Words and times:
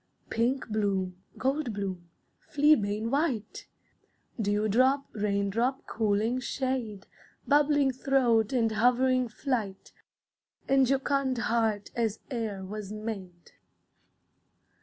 Pink 0.31 0.67
bloom, 0.69 1.17
gold 1.37 1.73
bloom, 1.75 2.09
fleabane 2.51 3.11
white, 3.11 3.67
Dewdrop, 4.41 5.05
raindrop, 5.13 5.85
cooling 5.85 6.39
shade, 6.39 7.05
Bubbling 7.47 7.91
throat 7.93 8.51
and 8.51 8.71
hovering 8.71 9.27
flight, 9.27 9.93
And 10.67 10.87
jocund 10.87 11.37
heart 11.37 11.91
as 11.95 12.17
e'er 12.33 12.65
was 12.65 12.91
made. 12.91 13.51